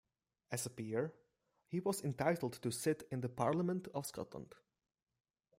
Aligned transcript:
As 0.49 0.65
a 0.65 0.71
peer, 0.71 1.13
he 1.67 1.79
was 1.79 2.01
entitled 2.01 2.53
to 2.53 2.71
sit 2.71 3.07
in 3.11 3.21
the 3.21 3.29
Parliament 3.29 3.87
of 3.93 4.07
Scotland. 4.07 4.55